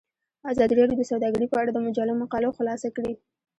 [0.51, 3.13] ازادي راډیو د سوداګري په اړه د مجلو مقالو خلاصه کړې.